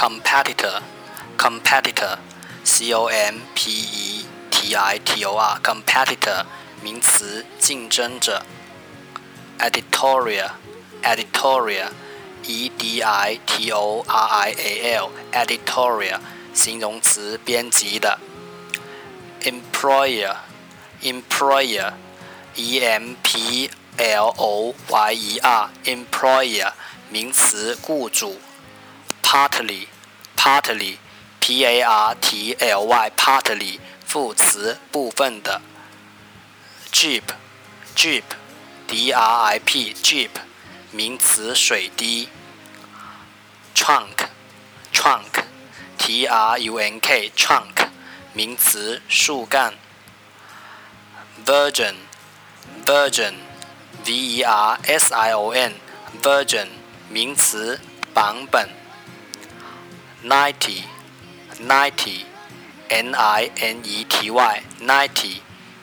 [0.00, 0.80] Competitor,
[1.36, 2.16] competitor,
[2.64, 6.46] c o m p e t i t o r, competitor
[6.82, 8.42] 名词，竞争者。
[9.58, 10.52] editorial,
[11.02, 11.90] editorial,
[12.44, 16.18] e d i t o r i a l, editorial
[16.54, 18.18] 形容词，编辑的。
[19.42, 20.34] employer,
[21.02, 21.92] employer,
[22.54, 26.72] e m p l o y e r, employer
[27.10, 28.40] 名词，雇主。
[29.30, 29.86] Partly,
[30.36, 30.98] partly,
[31.38, 35.62] p a r t l y, partly 副词部分的。
[36.90, 37.22] jeep,
[37.94, 38.24] jeep,
[38.88, 40.30] d r i p, jeep
[40.90, 42.28] 名词水滴。
[43.72, 44.26] trunk,
[44.92, 45.44] trunk,
[45.96, 47.86] t r u n k, trunk
[48.32, 49.74] 名词树干。
[51.46, 51.94] version,
[52.84, 53.34] version,
[54.04, 55.74] v e r s i o n,
[56.20, 56.66] version
[57.08, 57.78] 名词
[58.12, 58.79] 版本。
[60.22, 60.82] Ninety,
[61.58, 62.24] ninety,
[62.88, 65.40] n i n e t y, ninety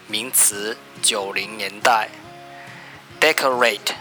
[0.08, 2.10] 名词，九零年代。
[3.20, 3.96] decorate,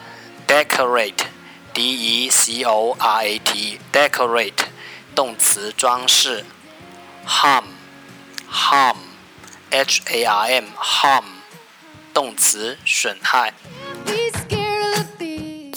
[0.46, 1.24] decorate,
[1.72, 4.66] d e c o r a t, decorate
[5.14, 6.44] 动词，装饰。
[7.26, 7.64] harm,
[8.50, 8.96] harm,
[9.70, 11.24] h a r m, harm
[12.12, 13.54] 动词，损害。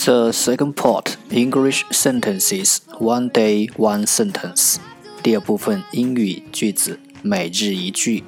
[0.04, 4.76] The second part English sentences one day one sentence。
[5.22, 8.22] 第二部分英语句子每日一句。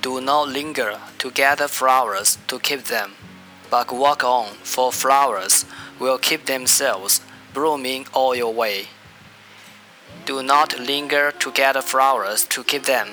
[0.00, 3.10] Do not linger to gather flowers to keep them,
[3.70, 5.64] but walk on, for flowers
[5.98, 7.20] will keep themselves
[7.52, 8.86] blooming all your way.
[10.24, 13.08] Do not linger to gather flowers to keep them,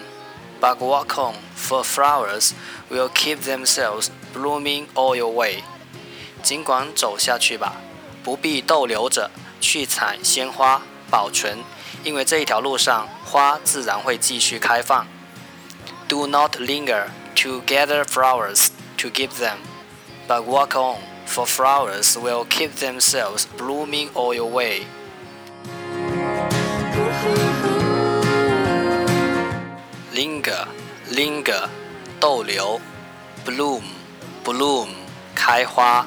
[0.64, 2.54] but walk on, for flowers
[2.90, 5.64] will keep themselves blooming all your way。
[6.42, 7.76] 尽管走下去吧，
[8.24, 9.30] 不必逗留着
[9.60, 11.64] 去采鲜花保存，
[12.04, 15.06] 因为这一条路上花自然会继续开放。
[16.08, 19.58] Do not linger to gather flowers to give them,
[20.28, 24.86] but walk on, for flowers will keep themselves blooming all your way.
[31.14, 31.70] Linger, linger，
[32.20, 32.80] 逗留，
[33.46, 34.90] bloom。bloom
[35.36, 36.06] 开花。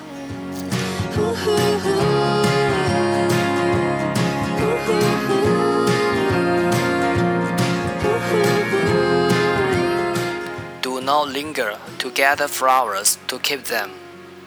[10.80, 13.90] Do not linger to gather flowers to keep them,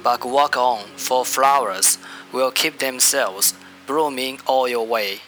[0.04, 1.98] but walk on, for flowers
[2.34, 3.54] will keep themselves
[3.88, 5.20] blooming all your way.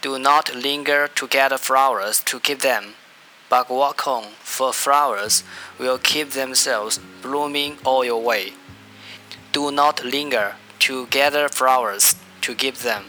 [0.00, 2.94] Do not linger to gather flowers to keep them,
[3.53, 5.43] But walk on, for flowers
[5.77, 8.51] will keep themselves blooming all your way.
[9.51, 13.03] Do not linger to gather flowers to give them,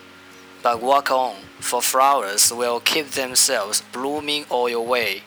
[0.62, 5.22] but walk on, for flowers will keep themselves blooming all your way.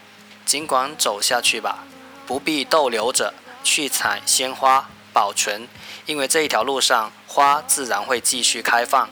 [0.46, 1.86] 尽管走下去吧，
[2.28, 3.34] 不必逗留着
[3.64, 5.68] 去采鲜花保存，
[6.06, 9.10] 因为这一条路上花自然会继续开放。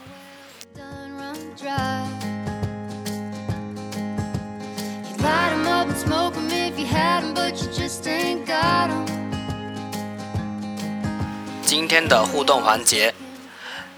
[11.66, 13.14] 今天的互动环节，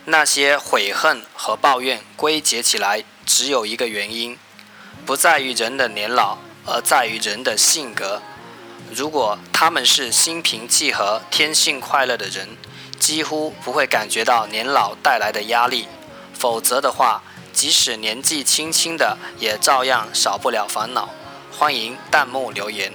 [0.06, 4.38] 那些悔恨和抱怨归结起来只有一个原因，
[5.06, 8.22] 不在于人的年老，而在于人的性格。
[8.92, 12.50] 如果他们是心平气和、天性快乐的人，
[13.00, 15.86] 几乎不会感觉到年老带来的压力；
[16.34, 17.22] 否则的话，
[17.54, 21.10] 即使年纪轻轻的，也照样少不了烦恼。
[21.52, 22.92] 欢迎弹幕留言。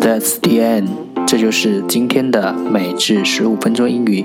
[0.00, 0.88] That's the end，
[1.26, 4.24] 这就是今天的每日十五分钟英语。